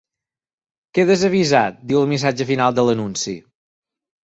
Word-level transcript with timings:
Quedes 0.97 1.25
avisat, 1.27 1.77
diu 1.93 2.01
el 2.05 2.11
missatge 2.15 2.49
final 2.55 2.81
de 2.81 2.89
l’anunci. 2.91 3.39